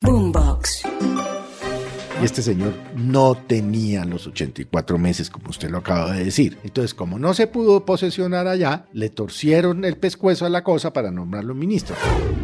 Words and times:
Boombox. 0.00 0.82
Y 2.20 2.24
este 2.24 2.42
señor 2.42 2.72
no 2.96 3.36
tenía 3.36 4.04
los 4.04 4.26
84 4.26 4.98
meses, 4.98 5.30
como 5.30 5.50
usted 5.50 5.70
lo 5.70 5.78
acaba 5.78 6.12
de 6.12 6.24
decir. 6.24 6.58
Entonces, 6.64 6.94
como 6.94 7.18
no 7.18 7.32
se 7.34 7.46
pudo 7.46 7.84
posesionar 7.84 8.48
allá, 8.48 8.86
le 8.92 9.08
torcieron 9.08 9.84
el 9.84 9.96
pescuezo 9.96 10.44
a 10.44 10.50
la 10.50 10.64
cosa 10.64 10.92
para 10.92 11.10
nombrarlo 11.10 11.54
ministro. 11.54 11.94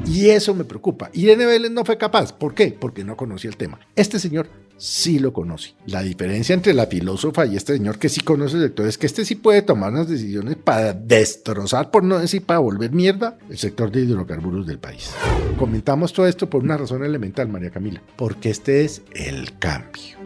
Y 0.06 0.30
eso 0.30 0.54
me 0.54 0.64
preocupa. 0.64 1.10
Irene 1.12 1.46
Vélez 1.46 1.70
no 1.70 1.84
fue 1.84 1.98
capaz. 1.98 2.32
¿Por 2.32 2.54
qué? 2.54 2.76
Porque 2.78 3.04
no 3.04 3.16
conocía 3.16 3.50
el 3.50 3.56
tema. 3.56 3.80
Este 3.96 4.18
señor 4.18 4.48
sí 4.76 5.18
lo 5.18 5.32
conoce. 5.32 5.74
La 5.86 6.02
diferencia 6.02 6.54
entre 6.54 6.74
la 6.74 6.86
filósofa 6.86 7.46
y 7.46 7.56
este 7.56 7.76
señor 7.76 7.98
que 7.98 8.08
sí 8.08 8.20
conoce 8.20 8.56
el 8.56 8.64
sector 8.64 8.86
es 8.86 8.98
que 8.98 9.06
este 9.06 9.24
sí 9.24 9.34
puede 9.34 9.62
tomar 9.62 9.92
unas 9.92 10.08
decisiones 10.08 10.56
para 10.56 10.92
destrozar, 10.92 11.90
por 11.90 12.04
no 12.04 12.18
decir 12.18 12.44
para 12.44 12.60
volver 12.60 12.92
mierda, 12.92 13.38
el 13.48 13.58
sector 13.58 13.90
de 13.90 14.00
hidrocarburos 14.00 14.66
del 14.66 14.78
país. 14.78 15.10
Comentamos 15.58 16.12
todo 16.12 16.26
esto 16.26 16.48
por 16.48 16.62
una 16.62 16.76
razón 16.76 17.04
elemental, 17.04 17.48
María 17.48 17.70
Camila, 17.70 18.02
porque 18.16 18.50
este 18.50 18.84
es 18.84 19.02
el 19.14 19.58
cambio. 19.58 20.18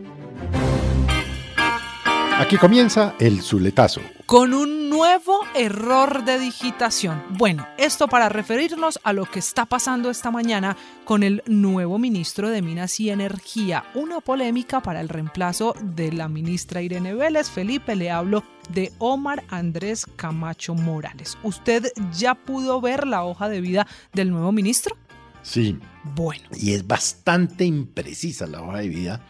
Aquí 2.39 2.57
comienza 2.57 3.15
el 3.19 3.43
Zuletazo. 3.43 4.01
Con 4.25 4.55
un 4.55 4.78
nuevo 4.89 5.41
error 5.55 6.25
de 6.25 6.39
digitación. 6.39 7.23
Bueno, 7.31 7.67
esto 7.77 8.09
para 8.09 8.29
referirnos 8.29 8.99
a 9.03 9.13
lo 9.13 9.27
que 9.27 9.39
está 9.39 9.67
pasando 9.67 10.11
esta 10.11 10.31
mañana 10.31 10.77
con 11.05 11.23
el 11.23 11.43
nuevo 11.47 11.99
ministro 11.99 12.49
de 12.49 12.63
Minas 12.63 12.99
y 13.01 13.11
Energía. 13.11 13.85
Una 13.95 14.21
polémica 14.21 14.81
para 14.81 15.01
el 15.01 15.09
reemplazo 15.09 15.75
de 15.81 16.13
la 16.13 16.29
ministra 16.29 16.83
Irene 16.83 17.15
Vélez. 17.15 17.51
Felipe, 17.51 17.97
le 17.97 18.11
hablo 18.11 18.45
de 18.71 18.93
Omar 18.99 19.45
Andrés 19.49 20.07
Camacho 20.17 20.75
Morales. 20.75 21.37
¿Usted 21.43 21.93
ya 22.13 22.35
pudo 22.35 22.81
ver 22.81 23.07
la 23.07 23.25
hoja 23.25 23.49
de 23.49 23.61
vida 23.61 23.87
del 24.13 24.31
nuevo 24.31 24.53
ministro? 24.53 24.97
Sí. 25.43 25.79
Bueno. 26.15 26.49
Y 26.55 26.73
es 26.73 26.87
bastante 26.87 27.65
imprecisa 27.65 28.47
la 28.47 28.63
hoja 28.63 28.79
de 28.79 28.89
vida 28.89 29.21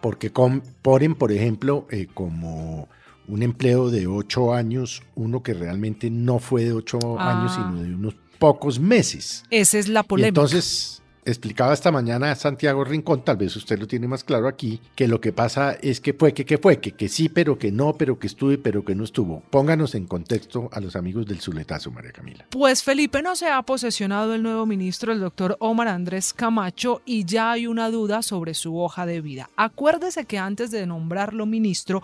porque 0.00 0.30
ponen, 0.30 1.14
por 1.14 1.32
ejemplo, 1.32 1.86
eh, 1.90 2.06
como 2.12 2.88
un 3.28 3.42
empleo 3.42 3.90
de 3.90 4.06
ocho 4.06 4.52
años, 4.54 5.02
uno 5.14 5.42
que 5.42 5.54
realmente 5.54 6.10
no 6.10 6.38
fue 6.38 6.64
de 6.64 6.72
ocho 6.72 6.98
Ah. 7.18 7.38
años, 7.40 7.54
sino 7.54 7.82
de 7.82 7.94
unos 7.94 8.14
pocos 8.38 8.78
meses. 8.78 9.44
Esa 9.50 9.78
es 9.78 9.88
la 9.88 10.00
Y 10.00 10.02
polémica. 10.04 10.28
entonces, 10.28 11.02
explicaba 11.24 11.72
esta 11.74 11.90
mañana 11.90 12.32
Santiago 12.36 12.84
Rincón, 12.84 13.24
tal 13.24 13.36
vez 13.38 13.56
usted 13.56 13.78
lo 13.80 13.88
tiene 13.88 14.06
más 14.06 14.22
claro 14.22 14.46
aquí, 14.46 14.80
que 14.94 15.08
lo 15.08 15.20
que 15.20 15.32
pasa 15.32 15.72
es 15.72 16.00
que 16.00 16.12
fue, 16.12 16.32
que, 16.32 16.44
que 16.44 16.56
fue, 16.58 16.78
que, 16.78 16.92
que 16.92 17.08
sí, 17.08 17.28
pero 17.28 17.58
que 17.58 17.72
no, 17.72 17.94
pero 17.94 18.16
que 18.18 18.28
estuve, 18.28 18.58
pero 18.58 18.84
que 18.84 18.94
no 18.94 19.02
estuvo. 19.02 19.40
Pónganos 19.50 19.96
en 19.96 20.06
contexto 20.06 20.68
a 20.70 20.78
los 20.78 20.94
amigos 20.94 21.26
del 21.26 21.40
Zuletazo, 21.40 21.90
María 21.90 22.12
Camila. 22.12 22.46
Pues 22.50 22.84
Felipe 22.84 23.22
no 23.22 23.34
se 23.34 23.48
ha 23.48 23.60
posesionado 23.62 24.34
el 24.34 24.42
nuevo 24.44 24.66
ministro, 24.66 25.12
el 25.12 25.18
doctor 25.18 25.56
Omar 25.58 25.88
Andrés 25.88 26.32
Camacho, 26.32 27.02
y 27.04 27.24
ya 27.24 27.52
hay 27.52 27.66
una 27.66 27.90
duda 27.90 28.22
sobre 28.22 28.54
su 28.54 28.78
hoja 28.78 29.04
de 29.06 29.20
vida. 29.20 29.50
Acuérdese 29.56 30.26
que 30.26 30.38
antes 30.38 30.70
de 30.70 30.86
nombrarlo 30.86 31.44
ministro, 31.46 32.02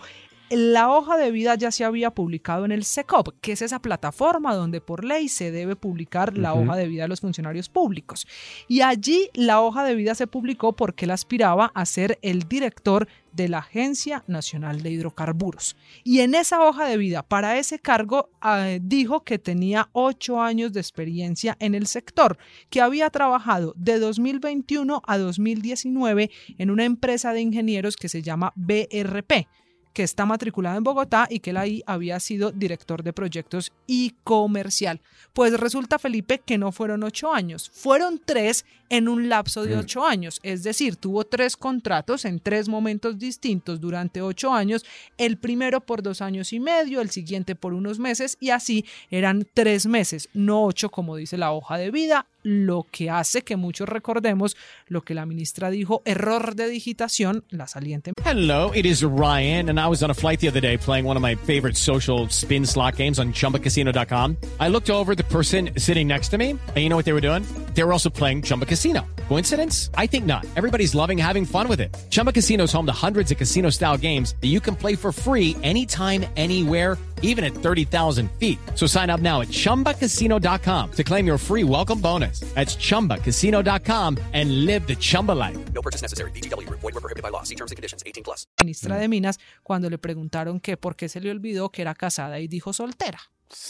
la 0.55 0.89
hoja 0.89 1.17
de 1.17 1.31
vida 1.31 1.55
ya 1.55 1.71
se 1.71 1.85
había 1.85 2.11
publicado 2.11 2.65
en 2.65 2.71
el 2.71 2.83
SECOP, 2.83 3.39
que 3.41 3.53
es 3.53 3.61
esa 3.61 3.79
plataforma 3.79 4.55
donde 4.55 4.81
por 4.81 5.03
ley 5.03 5.29
se 5.29 5.51
debe 5.51 5.75
publicar 5.75 6.37
la 6.37 6.53
hoja 6.53 6.75
de 6.75 6.87
vida 6.87 7.03
de 7.03 7.07
los 7.07 7.21
funcionarios 7.21 7.69
públicos. 7.69 8.27
Y 8.67 8.81
allí 8.81 9.29
la 9.33 9.61
hoja 9.61 9.83
de 9.83 9.95
vida 9.95 10.15
se 10.15 10.27
publicó 10.27 10.73
porque 10.75 11.05
él 11.05 11.11
aspiraba 11.11 11.71
a 11.73 11.85
ser 11.85 12.19
el 12.21 12.43
director 12.43 13.07
de 13.31 13.49
la 13.49 13.59
Agencia 13.59 14.23
Nacional 14.27 14.83
de 14.83 14.91
Hidrocarburos. 14.91 15.75
Y 16.03 16.19
en 16.19 16.35
esa 16.35 16.61
hoja 16.61 16.85
de 16.85 16.97
vida, 16.97 17.23
para 17.23 17.57
ese 17.57 17.79
cargo, 17.79 18.29
eh, 18.45 18.79
dijo 18.81 19.23
que 19.23 19.39
tenía 19.39 19.89
ocho 19.93 20.41
años 20.41 20.71
de 20.73 20.79
experiencia 20.79 21.57
en 21.59 21.73
el 21.73 21.87
sector, 21.87 22.37
que 22.69 22.81
había 22.81 23.09
trabajado 23.09 23.73
de 23.75 23.99
2021 23.99 25.01
a 25.05 25.17
2019 25.17 26.29
en 26.57 26.69
una 26.69 26.85
empresa 26.85 27.33
de 27.33 27.41
ingenieros 27.41 27.95
que 27.95 28.09
se 28.09 28.21
llama 28.21 28.53
BRP 28.55 29.47
que 29.93 30.03
está 30.03 30.25
matriculada 30.25 30.75
en 30.77 30.83
Bogotá 30.83 31.27
y 31.29 31.39
que 31.39 31.51
él 31.51 31.57
ahí 31.57 31.83
había 31.85 32.19
sido 32.19 32.51
director 32.51 33.03
de 33.03 33.13
proyectos 33.13 33.71
y 33.87 34.15
comercial. 34.23 35.01
Pues 35.33 35.53
resulta, 35.59 35.99
Felipe, 35.99 36.39
que 36.39 36.57
no 36.57 36.71
fueron 36.71 37.03
ocho 37.03 37.31
años, 37.33 37.69
fueron 37.73 38.19
tres 38.23 38.65
en 38.89 39.07
un 39.07 39.29
lapso 39.29 39.63
de 39.63 39.75
Mm. 39.75 39.79
ocho 39.79 40.05
años. 40.05 40.39
Es 40.43 40.63
decir, 40.63 40.95
tuvo 40.95 41.23
tres 41.23 41.55
contratos 41.57 42.25
en 42.25 42.39
tres 42.39 42.67
momentos 42.67 43.17
distintos 43.17 43.79
durante 43.79 44.21
ocho 44.21 44.53
años, 44.53 44.83
el 45.17 45.37
primero 45.37 45.81
por 45.81 46.03
dos 46.03 46.21
años 46.21 46.53
y 46.53 46.59
medio, 46.59 47.01
el 47.01 47.09
siguiente 47.09 47.55
por 47.55 47.73
unos 47.73 47.99
meses 47.99 48.37
y 48.39 48.49
así 48.49 48.85
eran 49.09 49.47
tres 49.53 49.85
meses, 49.85 50.29
no 50.33 50.65
ocho 50.65 50.89
como 50.89 51.15
dice 51.15 51.37
la 51.37 51.51
hoja 51.51 51.77
de 51.77 51.91
vida, 51.91 52.27
lo 52.43 52.85
que 52.91 53.09
hace 53.09 53.41
que 53.41 53.55
muchos 53.55 53.89
recordemos 53.89 54.55
lo 54.87 55.01
que 55.01 55.13
la 55.13 55.25
ministra 55.25 55.69
dijo, 55.69 56.01
error 56.05 56.55
de 56.55 56.67
digitación, 56.67 57.45
la 57.49 57.67
saliente 57.67 58.13
Hello, 58.23 58.71
it 58.73 58.85
is 58.85 59.03
Ryan, 59.03 59.69
and 59.69 59.79
I 59.79 59.87
was 59.87 60.03
on 60.03 60.11
a 60.11 60.13
flight 60.13 60.39
the 60.39 60.47
other 60.47 60.61
day 60.61 60.77
playing 60.77 61.05
one 61.05 61.17
of 61.17 61.23
my 61.23 61.35
favorite 61.35 61.75
social 61.75 62.27
spin 62.29 62.65
slot 62.65 62.97
games 62.97 63.19
on 63.19 63.33
chumbacasino.com. 63.33 64.37
I 64.59 64.69
looked 64.69 64.89
over 64.89 65.15
the 65.15 65.23
person 65.25 65.71
sitting 65.77 66.07
next 66.07 66.29
to 66.29 66.37
me, 66.37 66.51
and 66.51 66.77
you 66.77 66.89
know 66.89 66.95
what 66.95 67.05
they 67.05 67.13
were 67.13 67.21
doing? 67.21 67.43
They 67.73 67.83
were 67.83 67.91
also 67.91 68.09
playing 68.09 68.43
Chumba 68.43 68.65
Casino. 68.65 69.05
Coincidence? 69.27 69.89
I 69.95 70.07
think 70.07 70.25
not. 70.25 70.45
Everybody's 70.55 70.93
loving 70.93 71.17
having 71.17 71.45
fun 71.45 71.67
with 71.67 71.79
it. 71.79 71.95
Chumba 72.09 72.31
Casino 72.31 72.65
is 72.65 72.71
home 72.71 72.85
to 72.85 73.05
hundreds 73.05 73.31
of 73.31 73.37
casino 73.37 73.69
style 73.69 73.97
games 73.97 74.35
that 74.41 74.47
you 74.47 74.59
can 74.59 74.75
play 74.75 74.95
for 74.95 75.11
free 75.11 75.55
anytime, 75.63 76.25
anywhere 76.37 76.97
even 77.23 77.43
at 77.43 77.53
30,000 77.53 78.29
feet. 78.39 78.59
So 78.75 78.85
sign 78.85 79.09
up 79.09 79.21
now 79.21 79.41
at 79.41 79.47
ChumbaCasino.com 79.47 80.91
to 80.91 81.03
claim 81.03 81.25
your 81.25 81.37
free 81.37 81.63
welcome 81.63 81.99
bonus. 81.99 82.32
That's 82.53 82.77
ChumbaCasino.com 82.77 84.17
and 84.33 84.65
live 84.65 84.85
the 84.85 84.95
Chumba 84.95 85.33
life. 85.33 85.57
No 85.73 85.81
purchase 85.81 86.03
necessary. 86.03 86.29
BGW. 86.31 86.69
Void 86.69 86.83
were 86.83 87.01
prohibited 87.01 87.23
by 87.23 87.29
law. 87.29 87.43
See 87.43 87.55
terms 87.55 87.71
and 87.71 87.77
conditions. 87.77 88.03
18 88.05 88.23
plus. 88.23 88.47
ministra 88.61 88.97
de 88.97 89.07
Minas 89.07 89.39
cuando 89.61 89.89
le 89.89 89.97
preguntaron 89.97 90.59
que 90.59 90.77
por 90.77 90.95
qué 90.95 91.09
se 91.09 91.19
le 91.19 91.31
olvidó 91.31 91.69
que 91.69 91.81
era 91.81 91.95
casada 91.95 92.39
y 92.39 92.47
dijo 92.47 92.73
soltera. 92.73 93.19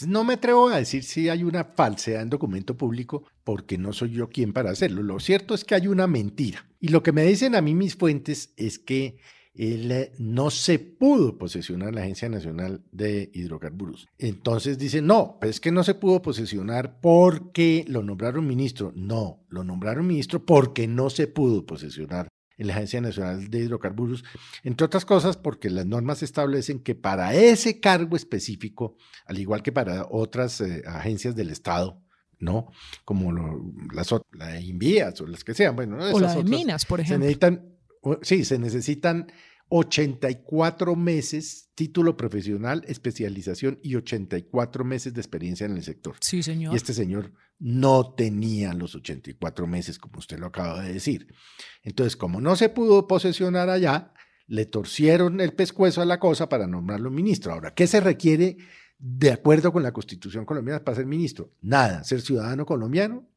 No 0.06 0.24
me 0.24 0.34
atrevo 0.34 0.68
a 0.68 0.78
decir 0.78 1.04
si 1.04 1.28
hay 1.28 1.42
una 1.42 1.64
falsedad 1.64 2.22
en 2.22 2.30
documento 2.30 2.76
público 2.76 3.24
porque 3.42 3.76
no 3.76 3.92
soy 3.92 4.12
yo 4.12 4.28
quien 4.30 4.52
para 4.52 4.70
hacerlo. 4.70 5.02
Lo 5.02 5.20
cierto 5.20 5.54
es 5.54 5.64
que 5.64 5.74
hay 5.74 5.88
una 5.88 6.06
mentira. 6.06 6.66
Y 6.80 6.88
lo 6.88 7.02
que 7.02 7.12
me 7.12 7.24
dicen 7.24 7.54
a 7.54 7.60
mí 7.60 7.74
mis 7.74 7.96
fuentes 7.96 8.54
es 8.56 8.78
que 8.78 9.18
él 9.54 10.10
no 10.18 10.50
se 10.50 10.78
pudo 10.80 11.38
posesionar 11.38 11.94
la 11.94 12.02
Agencia 12.02 12.28
Nacional 12.28 12.82
de 12.90 13.30
Hidrocarburos. 13.32 14.08
Entonces 14.18 14.78
dicen, 14.78 15.06
no, 15.06 15.36
pues 15.40 15.50
es 15.50 15.60
que 15.60 15.70
no 15.70 15.84
se 15.84 15.94
pudo 15.94 16.20
posesionar 16.22 16.98
porque 17.00 17.84
lo 17.88 18.02
nombraron 18.02 18.46
ministro. 18.46 18.92
No, 18.96 19.44
lo 19.48 19.62
nombraron 19.62 20.06
ministro 20.06 20.44
porque 20.44 20.88
no 20.88 21.08
se 21.10 21.26
pudo 21.28 21.64
posesionar 21.64 22.28
en 22.56 22.68
la 22.68 22.74
Agencia 22.74 23.00
Nacional 23.00 23.48
de 23.50 23.58
Hidrocarburos, 23.60 24.24
entre 24.62 24.84
otras 24.84 25.04
cosas 25.04 25.36
porque 25.36 25.70
las 25.70 25.86
normas 25.86 26.22
establecen 26.22 26.78
que 26.78 26.94
para 26.94 27.34
ese 27.34 27.80
cargo 27.80 28.14
específico, 28.16 28.96
al 29.26 29.38
igual 29.40 29.60
que 29.62 29.72
para 29.72 30.06
otras 30.08 30.60
eh, 30.60 30.82
agencias 30.86 31.34
del 31.34 31.50
Estado, 31.50 32.00
¿no? 32.38 32.68
Como 33.04 33.32
lo- 33.32 33.60
las 33.92 34.12
ot- 34.12 34.22
la 34.32 34.60
Invías 34.60 35.20
o 35.20 35.26
las 35.26 35.42
que 35.42 35.52
sean, 35.54 35.74
bueno, 35.74 35.96
¿no? 35.96 36.04
O 36.04 36.20
la 36.20 36.26
Esas 36.28 36.34
de 36.34 36.40
otras, 36.42 36.58
Minas, 36.58 36.84
por 36.84 37.00
se 37.00 37.02
ejemplo. 37.06 37.24
necesitan, 37.26 37.54
o- 37.54 37.73
sí, 38.22 38.44
se 38.44 38.58
necesitan 38.58 39.26
84 39.68 40.94
meses, 40.94 41.70
título 41.74 42.16
profesional, 42.16 42.84
especialización 42.86 43.78
y 43.82 43.96
84 43.96 44.84
meses 44.84 45.14
de 45.14 45.20
experiencia 45.20 45.66
en 45.66 45.76
el 45.76 45.82
sector. 45.82 46.16
Sí, 46.20 46.42
señor. 46.42 46.72
Y 46.72 46.76
este 46.76 46.92
señor 46.92 47.32
no 47.58 48.14
tenía 48.14 48.72
los 48.74 48.94
84 48.94 49.66
meses, 49.66 49.98
como 49.98 50.18
usted 50.18 50.38
lo 50.38 50.46
acaba 50.46 50.82
de 50.82 50.92
decir. 50.92 51.34
Entonces, 51.82 52.16
como 52.16 52.40
no 52.40 52.56
se 52.56 52.68
pudo 52.68 53.06
posesionar 53.06 53.70
allá, 53.70 54.12
le 54.46 54.66
torcieron 54.66 55.40
el 55.40 55.54
pescuezo 55.54 56.02
a 56.02 56.04
la 56.04 56.20
cosa 56.20 56.48
para 56.48 56.66
nombrarlo 56.66 57.10
ministro. 57.10 57.52
Ahora, 57.52 57.74
¿qué 57.74 57.86
se 57.86 58.00
requiere 58.00 58.58
de 58.98 59.32
acuerdo 59.32 59.72
con 59.72 59.82
la 59.82 59.92
constitución 59.92 60.44
colombiana 60.44 60.84
para 60.84 60.96
ser 60.96 61.06
ministro? 61.06 61.54
Nada, 61.62 62.04
ser 62.04 62.20
ciudadano 62.20 62.66
colombiano 62.66 63.28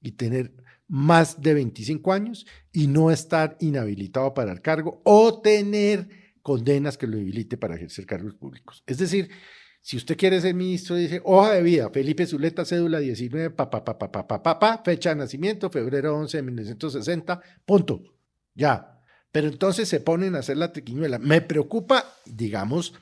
y 0.00 0.12
tener 0.12 0.54
más 0.88 1.40
de 1.40 1.54
25 1.54 2.12
años 2.12 2.46
y 2.72 2.86
no 2.86 3.10
estar 3.10 3.56
inhabilitado 3.60 4.34
para 4.34 4.52
el 4.52 4.60
cargo 4.60 5.00
o 5.04 5.40
tener 5.40 6.08
condenas 6.42 6.98
que 6.98 7.06
lo 7.06 7.16
habilite 7.16 7.56
para 7.56 7.76
ejercer 7.76 8.06
cargos 8.06 8.34
públicos. 8.34 8.82
Es 8.86 8.98
decir, 8.98 9.30
si 9.80 9.96
usted 9.96 10.16
quiere 10.16 10.40
ser 10.40 10.54
ministro, 10.54 10.96
dice 10.96 11.20
hoja 11.24 11.52
de 11.52 11.62
vida, 11.62 11.90
Felipe 11.90 12.26
Zuleta, 12.26 12.64
cédula 12.64 13.00
19, 13.00 13.50
pa, 13.50 13.70
pa, 13.70 14.82
fecha 14.82 15.10
de 15.10 15.16
nacimiento, 15.16 15.68
febrero 15.70 16.16
11 16.16 16.38
de 16.38 16.42
1960, 16.42 17.40
punto. 17.66 18.02
Ya. 18.54 19.02
Pero 19.30 19.48
entonces 19.48 19.88
se 19.88 20.00
ponen 20.00 20.36
a 20.36 20.38
hacer 20.38 20.56
la 20.56 20.72
triquiñuela. 20.72 21.18
Me 21.18 21.40
preocupa, 21.40 22.04
digamos, 22.24 22.94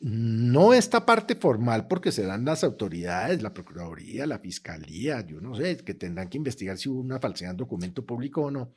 no 0.00 0.72
esta 0.72 1.06
parte 1.06 1.34
formal, 1.34 1.86
porque 1.86 2.12
serán 2.12 2.44
las 2.44 2.64
autoridades, 2.64 3.42
la 3.42 3.54
Procuraduría, 3.54 4.26
la 4.26 4.38
Fiscalía, 4.38 5.24
yo 5.26 5.40
no 5.40 5.54
sé, 5.54 5.76
que 5.78 5.94
tendrán 5.94 6.28
que 6.28 6.38
investigar 6.38 6.76
si 6.78 6.88
hubo 6.88 7.00
una 7.00 7.20
falsedad 7.20 7.52
en 7.52 7.56
documento 7.58 8.04
público 8.04 8.42
o 8.42 8.50
no 8.50 8.72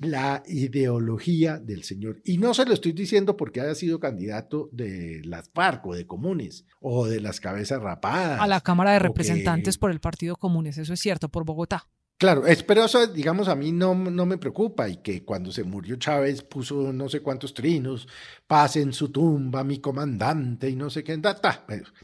la 0.00 0.42
ideología 0.46 1.58
del 1.58 1.84
señor. 1.84 2.20
Y 2.24 2.38
no 2.38 2.54
se 2.54 2.64
lo 2.64 2.72
estoy 2.72 2.92
diciendo 2.92 3.36
porque 3.36 3.60
haya 3.60 3.74
sido 3.74 4.00
candidato 4.00 4.70
de 4.72 5.20
las 5.24 5.50
FARC 5.50 5.86
o 5.86 5.94
de 5.94 6.06
comunes 6.06 6.64
o 6.80 7.06
de 7.06 7.20
las 7.20 7.38
cabezas 7.38 7.82
rapadas. 7.82 8.40
A 8.40 8.46
la 8.46 8.62
Cámara 8.62 8.92
de 8.92 8.98
Representantes 8.98 9.76
por 9.76 9.90
el 9.90 10.00
Partido 10.00 10.36
Comunes, 10.36 10.78
eso 10.78 10.94
es 10.94 11.00
cierto, 11.00 11.28
por 11.28 11.44
Bogotá. 11.44 11.86
Claro, 12.20 12.46
es, 12.46 12.62
pero 12.62 12.84
eso, 12.84 13.06
digamos, 13.06 13.48
a 13.48 13.54
mí 13.54 13.72
no, 13.72 13.94
no 13.94 14.26
me 14.26 14.36
preocupa 14.36 14.86
y 14.90 14.98
que 14.98 15.24
cuando 15.24 15.50
se 15.50 15.64
murió 15.64 15.96
Chávez 15.96 16.42
puso 16.42 16.92
no 16.92 17.08
sé 17.08 17.20
cuántos 17.20 17.54
trinos, 17.54 18.06
pase 18.46 18.82
en 18.82 18.92
su 18.92 19.08
tumba 19.08 19.64
mi 19.64 19.78
comandante 19.78 20.68
y 20.68 20.76
no 20.76 20.90
sé 20.90 21.02
qué. 21.02 21.16
Da, 21.16 21.40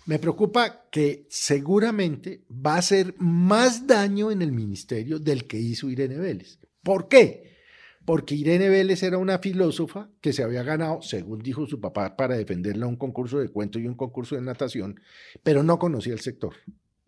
Me 0.07 0.19
preocupa 0.19 0.87
que 0.91 1.27
seguramente 1.29 2.47
va 2.51 2.77
a 2.77 2.79
hacer 2.79 3.15
más 3.19 3.87
daño 3.87 4.31
en 4.31 4.41
el 4.41 4.53
ministerio 4.53 5.19
del 5.19 5.47
que 5.47 5.59
hizo 5.59 5.91
Irene 5.91 6.17
Vélez. 6.17 6.61
¿Por 6.83 7.09
qué? 7.09 7.55
porque 8.07 8.37
Irene 8.37 8.71
Vélez 8.71 9.03
era 9.03 9.19
una 9.19 9.41
filósofa 9.41 10.09
que 10.21 10.33
se 10.33 10.45
había 10.45 10.63
ganado, 10.63 11.03
según 11.03 11.41
dijo 11.41 11.67
su 11.67 11.81
papá, 11.81 12.17
para 12.17 12.37
defenderla 12.37 12.87
un 12.87 12.97
concurso 12.97 13.39
de 13.39 13.49
cuento 13.49 13.81
y 13.81 13.87
un 13.87 13.97
concurso 13.97 14.37
de 14.37 14.43
natación, 14.43 15.01
pero 15.43 15.65
no 15.65 15.79
conocía 15.79 16.15
el 16.15 16.21
sector. 16.21 16.55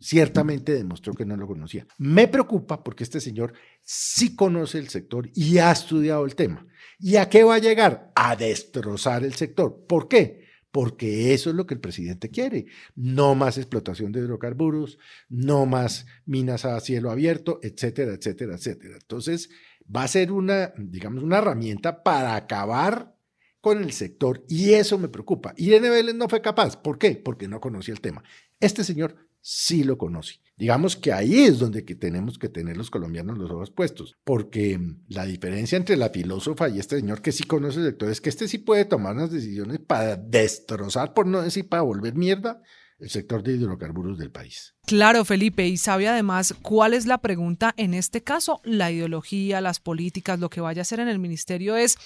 Ciertamente 0.01 0.75
demostró 0.75 1.13
que 1.15 1.25
no 1.25 1.37
lo 1.37 1.47
conocía. 1.47 1.87
Me 1.99 2.29
preocupa 2.29 2.85
porque 2.85 3.05
este 3.05 3.21
señor 3.21 3.53
sí 3.83 4.37
conoce 4.37 4.79
el 4.79 4.89
sector 4.89 5.29
y 5.35 5.59
ha 5.59 5.73
estudiado 5.73 6.25
el 6.25 6.37
tema. 6.37 6.67
¿Y 6.99 7.17
a 7.17 7.29
qué 7.29 7.43
va 7.43 7.57
a 7.57 7.61
llegar? 7.61 8.13
A 8.15 8.37
destrozar 8.37 9.25
el 9.25 9.35
sector. 9.35 9.85
¿Por 9.87 10.09
qué? 10.09 10.49
porque 10.71 11.33
eso 11.35 11.51
es 11.51 11.57
lo 11.57 11.67
que 11.67 11.75
el 11.75 11.81
presidente 11.81 12.31
quiere. 12.31 12.67
No 12.95 13.35
más 13.35 13.59
explotación 13.59 14.13
de 14.13 14.21
hidrocarburos, 14.21 14.99
no 15.29 15.67
más 15.67 16.07
minas 16.27 16.65
a 16.65 16.79
cielo 16.81 17.11
abierto, 17.11 17.59
etcétera, 17.63 18.13
etcétera, 18.13 18.55
etcétera. 18.55 18.97
Entonces, 19.01 19.51
va 19.95 20.03
a 20.03 20.09
ser 20.09 20.33
una, 20.33 20.73
digamos, 20.77 21.23
una 21.23 21.39
herramienta 21.39 22.03
para 22.03 22.37
acabar 22.37 23.15
con 23.61 23.83
el 23.83 23.93
sector 23.93 24.45
y 24.49 24.75
eso 24.75 24.99
me 24.99 25.09
preocupa. 25.09 25.55
Irene 25.57 25.91
Vélez 25.91 26.15
no 26.15 26.29
fue 26.29 26.41
capaz. 26.41 26.77
¿Por 26.81 26.99
qué? 26.99 27.17
Porque 27.17 27.49
no 27.49 27.61
conocía 27.61 27.95
el 27.95 28.01
tema. 28.01 28.23
Este 28.61 28.85
señor 28.85 29.28
sí 29.51 29.83
lo 29.83 29.97
conoce. 29.97 30.41
Digamos 30.59 30.95
que 30.95 31.11
ahí 31.11 31.45
es 31.45 31.59
donde 31.59 31.87
que 31.87 31.95
tenemos 31.95 32.39
que 32.39 32.51
tener 32.51 32.77
los 32.77 32.91
colombianos 32.91 33.39
los 33.39 33.51
ojos 33.51 33.71
puestos, 33.71 34.15
porque 34.23 34.79
la 35.09 35.25
diferencia 35.25 35.79
entre 35.79 35.97
la 35.97 36.11
filósofa 36.11 36.69
y 36.69 36.79
este 36.79 37.01
señor 37.01 37.23
que 37.23 37.33
sí 37.33 37.45
conoce 37.45 37.79
el 37.79 37.87
sector 37.87 38.11
es 38.11 38.21
que 38.21 38.29
este 38.29 38.47
sí 38.47 38.59
puede 38.59 38.85
tomar 38.85 39.15
unas 39.17 39.31
decisiones 39.31 39.79
para 39.79 40.17
destrozar, 40.17 41.15
por 41.15 41.27
no 41.27 41.41
decir 41.41 41.67
para 41.67 41.81
volver 41.81 42.15
mierda, 42.15 42.61
el 42.99 43.09
sector 43.09 43.43
de 43.43 43.53
hidrocarburos 43.53 44.19
del 44.19 44.31
país. 44.31 44.75
Claro, 44.85 45.25
Felipe, 45.25 45.67
y 45.67 45.79
sabe 45.79 46.09
además 46.09 46.55
cuál 46.61 46.93
es 46.93 47.07
la 47.07 47.19
pregunta 47.19 47.73
en 47.79 47.95
este 47.95 48.23
caso. 48.23 48.61
La 48.65 48.91
ideología, 48.91 49.63
las 49.63 49.81
políticas, 49.81 50.41
lo 50.41 50.51
que 50.51 50.61
vaya 50.61 50.81
a 50.81 50.83
hacer 50.83 51.01
en 51.01 51.09
el 51.09 51.19
ministerio 51.19 51.77
es 51.77 51.97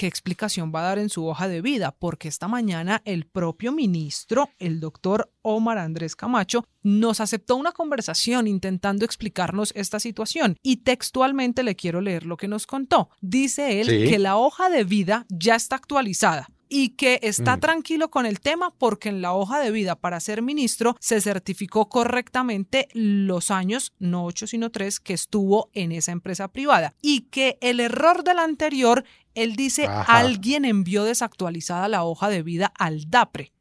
qué 0.00 0.06
explicación 0.06 0.72
va 0.74 0.80
a 0.80 0.84
dar 0.84 0.98
en 0.98 1.10
su 1.10 1.26
hoja 1.26 1.46
de 1.46 1.60
vida, 1.60 1.94
porque 1.98 2.28
esta 2.28 2.48
mañana 2.48 3.02
el 3.04 3.26
propio 3.26 3.70
ministro, 3.70 4.48
el 4.58 4.80
doctor 4.80 5.30
Omar 5.42 5.76
Andrés 5.76 6.16
Camacho, 6.16 6.64
nos 6.82 7.20
aceptó 7.20 7.56
una 7.56 7.72
conversación 7.72 8.46
intentando 8.46 9.04
explicarnos 9.04 9.74
esta 9.76 10.00
situación 10.00 10.56
y 10.62 10.78
textualmente 10.78 11.62
le 11.62 11.76
quiero 11.76 12.00
leer 12.00 12.24
lo 12.24 12.38
que 12.38 12.48
nos 12.48 12.66
contó. 12.66 13.10
Dice 13.20 13.82
él 13.82 14.08
que 14.08 14.18
la 14.18 14.38
hoja 14.38 14.70
de 14.70 14.84
vida 14.84 15.26
ya 15.28 15.54
está 15.54 15.76
actualizada 15.76 16.48
y 16.70 16.90
que 16.90 17.18
está 17.22 17.56
mm. 17.56 17.60
tranquilo 17.60 18.10
con 18.10 18.24
el 18.24 18.40
tema 18.40 18.72
porque 18.78 19.10
en 19.10 19.20
la 19.20 19.34
hoja 19.34 19.58
de 19.58 19.72
vida 19.72 19.96
para 19.96 20.20
ser 20.20 20.40
ministro 20.40 20.96
se 21.00 21.20
certificó 21.20 21.88
correctamente 21.90 22.88
los 22.94 23.50
años, 23.50 23.92
no 23.98 24.24
ocho 24.24 24.46
sino 24.46 24.70
tres, 24.70 25.00
que 25.00 25.12
estuvo 25.12 25.68
en 25.74 25.92
esa 25.92 26.12
empresa 26.12 26.48
privada 26.48 26.94
y 27.02 27.22
que 27.22 27.58
el 27.60 27.80
error 27.80 28.24
del 28.24 28.38
anterior, 28.38 29.04
él 29.34 29.56
dice, 29.56 29.86
alguien 29.88 30.64
envió 30.64 31.04
desactualizada 31.04 31.88
la 31.88 32.04
hoja 32.04 32.28
de 32.28 32.42
vida 32.42 32.72
al 32.78 33.10
DAPRE. 33.10 33.52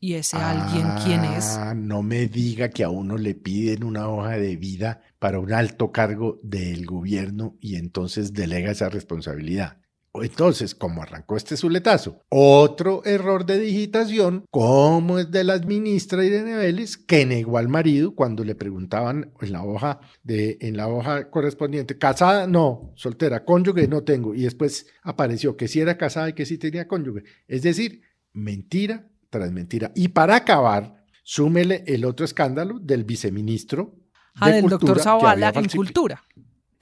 ¿Y 0.00 0.14
ese 0.14 0.36
alguien 0.36 0.86
quién 1.02 1.24
es? 1.24 1.56
Ah, 1.56 1.72
no 1.74 2.02
me 2.02 2.26
diga 2.26 2.68
que 2.68 2.84
a 2.84 2.90
uno 2.90 3.16
le 3.16 3.34
piden 3.34 3.84
una 3.84 4.08
hoja 4.08 4.32
de 4.32 4.56
vida 4.56 5.00
para 5.18 5.38
un 5.38 5.52
alto 5.52 5.92
cargo 5.92 6.40
del 6.42 6.84
gobierno 6.84 7.56
y 7.60 7.76
entonces 7.76 8.34
delega 8.34 8.72
esa 8.72 8.90
responsabilidad. 8.90 9.78
Entonces, 10.22 10.74
como 10.74 11.02
arrancó 11.02 11.36
este 11.36 11.56
zuletazo, 11.56 12.22
otro 12.28 13.04
error 13.04 13.44
de 13.44 13.58
digitación, 13.58 14.44
como 14.50 15.18
es 15.18 15.30
de 15.30 15.42
la 15.42 15.58
ministra 15.58 16.24
Irene 16.24 16.54
Vélez, 16.54 16.96
que 16.96 17.26
negó 17.26 17.58
al 17.58 17.68
marido 17.68 18.14
cuando 18.14 18.44
le 18.44 18.54
preguntaban 18.54 19.32
en 19.40 19.52
la 19.52 19.64
hoja 19.64 20.00
de, 20.22 20.56
en 20.60 20.76
la 20.76 20.88
hoja 20.88 21.30
correspondiente, 21.30 21.98
casada, 21.98 22.46
no, 22.46 22.92
soltera, 22.94 23.44
cónyuge 23.44 23.88
no 23.88 24.04
tengo, 24.04 24.34
y 24.34 24.42
después 24.42 24.86
apareció 25.02 25.56
que 25.56 25.66
sí 25.66 25.80
era 25.80 25.98
casada 25.98 26.28
y 26.28 26.34
que 26.34 26.46
sí 26.46 26.58
tenía 26.58 26.86
cónyuge. 26.86 27.24
Es 27.48 27.62
decir, 27.62 28.02
mentira 28.32 29.08
tras 29.30 29.50
mentira. 29.50 29.90
Y 29.96 30.08
para 30.08 30.36
acabar, 30.36 31.04
súmele 31.24 31.82
el 31.88 32.04
otro 32.04 32.24
escándalo 32.24 32.78
del 32.78 33.02
viceministro. 33.02 33.96
Ah, 34.36 34.50
del 34.50 34.68
doctor 34.68 35.00
Zavala 35.00 35.52
en 35.54 35.68
cultura 35.68 36.24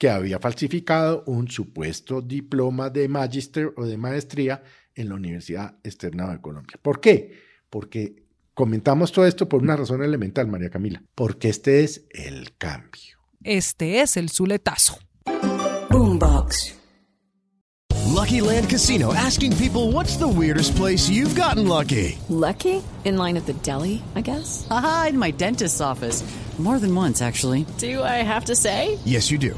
que 0.03 0.09
había 0.09 0.37
falsificado 0.37 1.23
un 1.27 1.47
supuesto 1.47 2.21
diploma 2.21 2.89
de 2.89 3.07
magister 3.07 3.73
o 3.77 3.85
de 3.85 3.95
maestría 3.95 4.61
en 4.93 5.07
la 5.07 5.15
Universidad 5.15 5.77
Externa 5.81 6.29
de 6.29 6.41
Colombia. 6.41 6.77
¿Por 6.81 6.99
qué? 6.99 7.39
Porque 7.69 8.25
comentamos 8.53 9.13
todo 9.13 9.25
esto 9.25 9.47
por 9.47 9.61
una 9.63 9.77
razón 9.77 10.03
elemental, 10.03 10.49
María 10.49 10.69
Camila, 10.69 11.01
porque 11.15 11.47
este 11.47 11.85
es 11.85 12.05
el 12.09 12.57
cambio. 12.57 13.17
Este 13.45 14.01
es 14.01 14.17
el 14.17 14.29
zuletazo. 14.29 14.99
Boombox. 15.89 16.75
Lucky 18.13 18.41
Land 18.41 18.69
Casino 18.69 19.13
asking 19.13 19.55
people 19.55 19.93
what's 19.93 20.17
the 20.17 20.27
weirdest 20.27 20.75
place 20.75 21.09
you've 21.09 21.33
gotten 21.33 21.69
lucky? 21.69 22.17
Lucky? 22.27 22.83
In 23.05 23.15
line 23.15 23.37
at 23.37 23.45
the 23.45 23.53
deli, 23.63 24.03
I 24.15 24.21
guess. 24.21 24.67
Aha, 24.69 25.07
in 25.11 25.17
my 25.17 25.31
dentist's 25.31 25.79
office. 25.79 26.25
More 26.59 26.77
than 26.77 26.93
once, 26.93 27.21
actually. 27.21 27.65
Do 27.79 28.03
I 28.03 28.21
have 28.21 28.45
to 28.45 28.55
say? 28.55 28.99
Yes, 29.05 29.31
you 29.31 29.39
do. 29.39 29.57